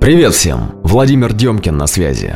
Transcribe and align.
Привет 0.00 0.34
всем! 0.34 0.76
Владимир 0.82 1.34
Демкин 1.34 1.76
на 1.76 1.86
связи. 1.86 2.34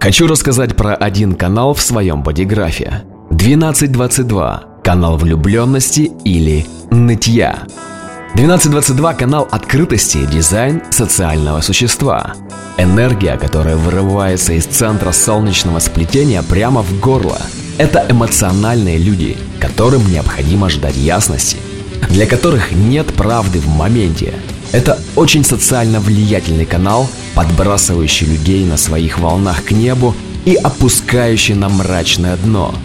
Хочу 0.00 0.26
рассказать 0.26 0.74
про 0.74 0.96
один 0.96 1.36
канал 1.36 1.72
в 1.72 1.80
своем 1.80 2.24
бодиграфе. 2.24 3.04
1222. 3.30 4.64
Канал 4.82 5.16
влюбленности 5.16 6.10
или 6.24 6.66
нытья. 6.90 7.68
1222– 8.32 9.14
канал 9.14 9.46
открытости, 9.48 10.26
дизайн 10.26 10.82
социального 10.90 11.60
существа. 11.60 12.34
Энергия, 12.78 13.36
которая 13.36 13.76
вырывается 13.76 14.54
из 14.54 14.66
центра 14.66 15.12
солнечного 15.12 15.78
сплетения 15.78 16.42
прямо 16.42 16.82
в 16.82 16.98
горло. 16.98 17.38
Это 17.78 18.04
эмоциональные 18.08 18.98
люди, 18.98 19.36
которым 19.60 20.04
необходимо 20.10 20.68
ждать 20.68 20.96
ясности, 20.96 21.58
для 22.08 22.26
которых 22.26 22.72
нет 22.72 23.06
правды 23.14 23.60
в 23.60 23.68
моменте. 23.68 24.34
Это 24.74 24.98
очень 25.16 25.44
социально 25.44 26.00
влиятельный 26.00 26.66
канал, 26.66 27.08
подбрасывающий 27.34 28.26
людей 28.26 28.66
на 28.66 28.76
своих 28.76 29.18
волнах 29.18 29.64
к 29.64 29.70
небу 29.70 30.14
и 30.44 30.54
опускающий 30.54 31.54
на 31.54 31.70
мрачное 31.70 32.36
дно– 32.36 32.74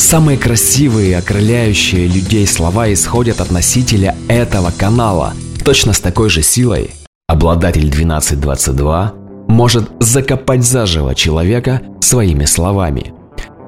Самые 0.00 0.38
красивые 0.38 1.10
и 1.10 1.12
окрыляющие 1.12 2.08
людей 2.08 2.44
слова 2.46 2.92
исходят 2.92 3.40
от 3.40 3.52
носителя 3.52 4.16
этого 4.28 4.72
канала. 4.76 5.34
Точно 5.62 5.92
с 5.92 6.00
такой 6.00 6.30
же 6.30 6.42
силой 6.42 6.90
обладатель 7.28 7.88
1222 7.88 9.12
может 9.46 9.88
закопать 10.00 10.64
заживо 10.64 11.14
человека 11.14 11.82
своими 12.00 12.46
словами. 12.46 13.12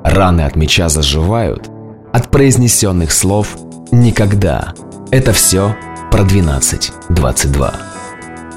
Раны 0.03 0.41
от 0.41 0.57
меча 0.57 0.89
заживают, 0.89 1.69
от 2.13 2.29
произнесенных 2.31 3.13
слов 3.13 3.57
никогда. 3.93 4.73
Это 5.13 5.33
все 5.33 5.77
про 6.13 6.23
1222. 6.23 7.75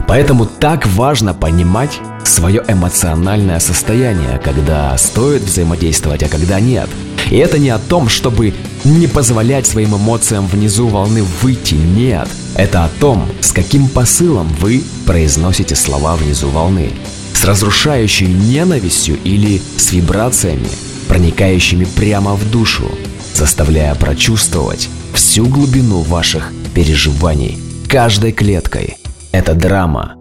Поэтому 0.07 0.45
так 0.45 0.85
важно 0.85 1.33
понимать 1.33 1.99
свое 2.23 2.63
эмоциональное 2.67 3.59
состояние, 3.59 4.39
когда 4.43 4.95
стоит 4.97 5.41
взаимодействовать, 5.41 6.21
а 6.21 6.29
когда 6.29 6.59
нет– 6.59 6.89
и 7.31 7.37
это 7.37 7.57
не 7.57 7.69
о 7.69 7.79
том, 7.79 8.07
чтобы 8.07 8.53
не 8.83 9.07
позволять 9.07 9.65
своим 9.65 9.95
эмоциям 9.95 10.47
внизу 10.47 10.87
волны 10.87 11.23
выйти, 11.41 11.73
нет. 11.73 12.27
Это 12.55 12.85
о 12.85 12.89
том, 12.99 13.27
с 13.41 13.51
каким 13.51 13.87
посылом 13.89 14.47
вы 14.59 14.83
произносите 15.05 15.75
слова 15.75 16.15
внизу 16.15 16.49
волны. 16.49 16.91
С 17.33 17.43
разрушающей 17.43 18.27
ненавистью 18.27 19.17
или 19.23 19.61
с 19.77 19.91
вибрациями, 19.91 20.69
проникающими 21.07 21.85
прямо 21.85 22.35
в 22.35 22.49
душу, 22.49 22.89
заставляя 23.33 23.95
прочувствовать 23.95 24.89
всю 25.13 25.45
глубину 25.47 26.01
ваших 26.01 26.51
переживаний 26.75 27.57
каждой 27.89 28.33
клеткой. 28.33 28.97
Это 29.31 29.55
драма. 29.55 30.15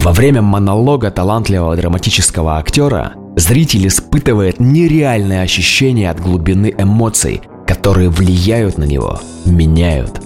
Во 0.00 0.12
время 0.12 0.42
монолога 0.42 1.12
талантливого 1.12 1.76
драматического 1.76 2.58
актера 2.58 3.12
Зритель 3.36 3.88
испытывает 3.88 4.60
нереальное 4.60 5.42
ощущение 5.42 6.10
от 6.10 6.20
глубины 6.20 6.74
эмоций, 6.76 7.40
которые 7.66 8.10
влияют 8.10 8.76
на 8.76 8.84
него, 8.84 9.20
меняют. 9.46 10.20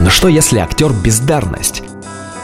Но 0.00 0.10
что 0.10 0.26
если 0.26 0.58
актер 0.58 0.92
бездарность? 0.92 1.82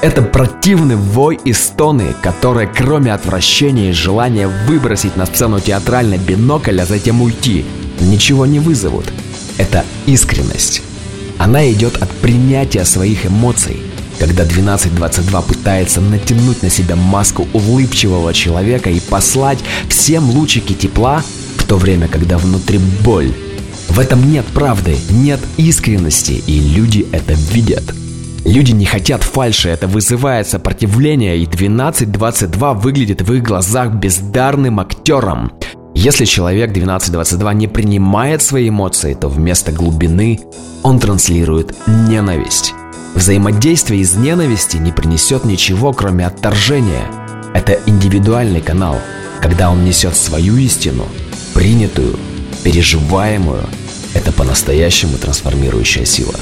Это 0.03 0.23
противный 0.23 0.97
вой 0.97 1.41
и 1.45 1.53
стоны, 1.53 2.15
которые 2.23 2.69
кроме 2.69 3.13
отвращения 3.13 3.91
и 3.91 3.93
желания 3.93 4.49
выбросить 4.69 5.17
на 5.17 5.27
сцену 5.27 5.59
театральный 5.59 6.19
бинокль, 6.19 6.81
а 6.81 6.87
затем 6.87 7.21
уйти, 7.21 7.65
ничего 8.01 8.47
не 8.47 8.61
вызовут. 8.61 9.07
Это 9.59 9.85
искренность. 10.07 10.83
Она 11.39 11.71
идет 11.71 12.03
от 12.03 12.11
принятия 12.11 12.85
своих 12.85 13.27
эмоций– 13.27 13.77
когда 14.19 14.45
1222 14.45 15.43
пытается 15.43 16.01
натянуть 16.01 16.63
на 16.63 16.71
себя 16.71 16.97
маску 16.97 17.49
улыбчивого 17.53 18.33
человека 18.33 18.91
и 18.91 19.01
послать 19.01 19.59
всем 19.89 20.31
лучики 20.31 20.73
тепла, 20.73 21.23
в 21.59 21.67
то 21.67 21.77
время, 21.77 22.09
когда 22.09 22.39
внутри 22.39 22.79
боль. 23.05 23.33
В 23.89 23.99
этом 23.99 24.31
нет 24.31 24.45
правды, 24.47 24.97
нет 25.11 25.41
искренности, 25.57 26.43
и 26.47 26.59
люди 26.59 27.07
это 27.13 27.33
видят. 27.33 27.83
Люди 28.45 28.73
не 28.73 28.85
хотят 28.85 29.23
фальши, 29.23 29.71
это 29.71 29.87
вызывает 29.87 30.47
сопротивление, 30.49 31.39
и 31.39 31.47
1222 31.47 32.75
выглядит 32.75 33.23
в 33.23 33.33
их 33.33 33.43
глазах 33.43 33.93
бездарным 33.93 34.81
актером. 34.81 35.53
Если 35.95 36.25
человек 36.25 36.71
1222 36.71 37.55
не 37.55 37.69
принимает 37.69 38.43
свои 38.43 38.69
эмоции, 38.69 39.15
то 39.15 39.29
вместо 39.29 39.71
глубины 39.71 40.41
он 40.83 40.99
транслирует 40.99 41.75
ненависть. 41.87 42.75
Взаимодействие 43.15 44.01
из 44.01 44.17
ненависти 44.17 44.77
не 44.77 44.91
принесет 44.91 45.45
ничего, 45.45 45.93
кроме 45.93 46.27
отторжения. 46.27 47.07
Это 47.55 47.79
индивидуальный 47.87 48.61
канал, 48.61 48.99
когда 49.41 49.71
он 49.71 49.85
несет 49.85 50.17
свою 50.17 50.57
истину, 50.57 51.07
принятую, 51.55 52.19
переживаемую. 52.65 53.65
Это 54.15 54.33
по-настоящему 54.33 55.17
трансформирующая 55.17 56.05
сила. 56.05 56.35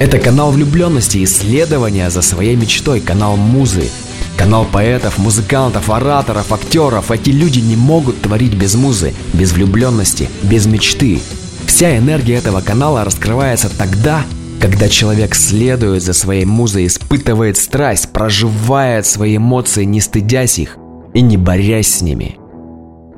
Это 0.00 0.18
канал 0.18 0.50
влюбленности, 0.50 1.22
исследования 1.22 2.10
за 2.10 2.20
своей 2.20 2.56
мечтой, 2.56 3.00
канал 3.00 3.36
музы, 3.36 3.88
канал 4.36 4.66
поэтов, 4.70 5.18
музыкантов, 5.18 5.90
ораторов, 5.90 6.52
актеров. 6.52 7.10
Эти 7.10 7.30
люди 7.30 7.60
не 7.60 7.76
могут 7.76 8.20
творить 8.22 8.54
без 8.54 8.74
музы, 8.74 9.14
без 9.32 9.52
влюбленности, 9.52 10.28
без 10.42 10.66
мечты. 10.66 11.20
Вся 11.66 11.96
энергия 11.96 12.36
этого 12.36 12.60
канала 12.60 13.04
раскрывается 13.04 13.70
тогда, 13.76 14.24
когда 14.60 14.88
человек 14.88 15.34
следует 15.34 16.02
за 16.02 16.12
своей 16.12 16.44
музой, 16.44 16.86
испытывает 16.86 17.56
страсть, 17.56 18.10
проживает 18.12 19.06
свои 19.06 19.36
эмоции, 19.36 19.84
не 19.84 20.00
стыдясь 20.00 20.58
их 20.58 20.76
и 21.14 21.20
не 21.20 21.36
борясь 21.36 21.94
с 21.94 22.02
ними. 22.02 22.36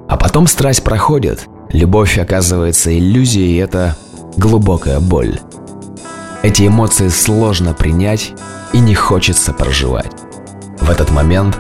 А 0.09 0.17
потом 0.17 0.47
страсть 0.47 0.85
проходит, 0.85 1.47
любовь 1.71 2.19
оказывается 2.19 2.97
иллюзией, 2.97 3.55
и 3.55 3.59
это 3.59 3.97
глубокая 4.37 5.01
боль. 5.01 5.39
Эти 6.43 6.67
эмоции 6.67 7.09
сложно 7.09 7.73
принять 7.73 8.33
и 8.73 8.79
не 8.79 8.95
хочется 8.95 9.53
проживать. 9.53 10.13
В 10.85 10.91
этот 10.91 11.11
момент 11.11 11.57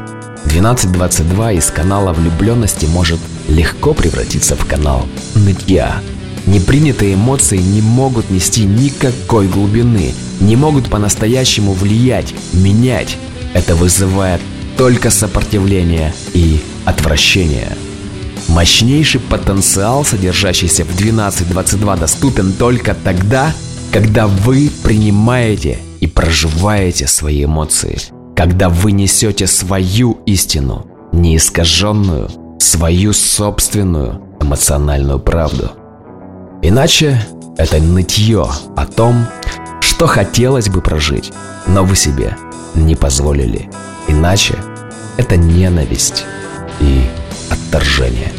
1222 0.46 1.52
из 1.52 1.70
канала 1.70 2.12
влюбленности 2.12 2.86
может 2.86 3.18
легко 3.48 3.92
превратиться 3.94 4.54
в 4.54 4.64
канал 4.66 5.06
нытья– 5.34 6.00
Непринятые 6.46 7.14
эмоции 7.14 7.56
не 7.56 7.80
могут 7.80 8.30
нести 8.30 8.64
никакой 8.64 9.48
глубины, 9.48 10.14
не 10.40 10.56
могут 10.56 10.90
по-настоящему 10.90 11.72
влиять, 11.72 12.34
менять. 12.52 13.16
Это 13.54 13.74
вызывает 13.74 14.42
только 14.76 15.10
сопротивление 15.10 16.12
и 16.34 16.60
отвращение. 16.84 17.76
Мощнейший 18.48 19.20
потенциал, 19.20 20.04
содержащийся 20.04 20.84
в 20.84 20.94
1222, 20.94 21.96
доступен 21.96 22.52
только 22.52 22.94
тогда, 22.94 23.54
когда 23.90 24.26
вы 24.26 24.70
принимаете 24.82 25.78
и 26.00 26.06
проживаете 26.06 27.06
свои 27.06 27.44
эмоции, 27.44 27.98
когда 28.36 28.68
вы 28.68 28.92
несете 28.92 29.46
свою 29.46 30.18
истину, 30.26 30.86
неискаженную, 31.12 32.30
свою 32.58 33.12
собственную 33.12 34.20
эмоциональную 34.40 35.18
правду– 35.18 35.70
Иначе 36.66 37.20
это 37.58 37.78
нытье 37.78 38.46
о 38.74 38.86
том, 38.86 39.26
что 39.80 40.06
хотелось 40.06 40.70
бы 40.70 40.80
прожить, 40.80 41.30
но 41.66 41.84
вы 41.84 41.94
себе 41.94 42.38
не 42.74 42.96
позволили. 42.96 43.68
Иначе 44.08 44.54
это 45.18 45.36
ненависть 45.36 46.24
и 46.80 47.04
отторжение. 47.50 48.32